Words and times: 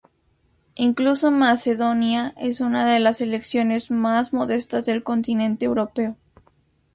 Incluso 0.77 1.29
Macedonia 1.29 2.33
es 2.37 2.59
una 2.59 2.91
de 2.91 2.99
las 2.99 3.17
selecciones 3.17 3.91
más 3.91 4.33
modestas 4.33 4.85
del 4.87 5.03
continente 5.03 5.65
europeo. 5.65 6.15